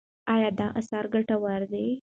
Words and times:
ایا 0.33 0.49
دا 0.59 0.67
اثر 0.79 1.03
ګټور 1.13 1.61
دی؟ 1.71 1.85